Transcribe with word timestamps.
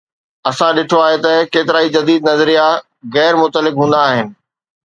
اسان 0.49 0.71
ڏٺو 0.77 0.97
آهي 1.07 1.17
ته 1.25 1.33
ڪيترائي 1.53 1.87
جديد 1.97 2.19
نظريا 2.31 2.65
غير 3.17 3.33
متعلق 3.45 3.75
هوندا 3.81 3.99
آهن. 4.09 4.27